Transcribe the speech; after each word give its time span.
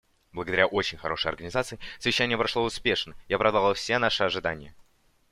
Благодаря 0.31 0.65
очень 0.65 0.97
хорошей 0.97 1.27
организации 1.27 1.77
совещание 1.99 2.35
прошло 2.35 2.63
успешно 2.63 3.13
и 3.27 3.35
оправдало 3.35 3.75
все 3.75 3.99
наши 3.99 4.23
ожидания. 4.23 4.75